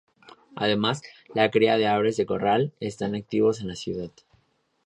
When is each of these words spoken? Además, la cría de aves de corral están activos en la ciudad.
Además, 0.55 1.03
la 1.35 1.51
cría 1.51 1.77
de 1.77 1.85
aves 1.85 2.17
de 2.17 2.25
corral 2.25 2.73
están 2.79 3.13
activos 3.13 3.61
en 3.61 3.67
la 3.67 3.75
ciudad. 3.75 4.09